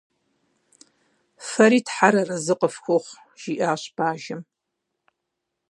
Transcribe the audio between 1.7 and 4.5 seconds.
Тхьэр арэзы къыфхухъу,- жиӏащ бажэм.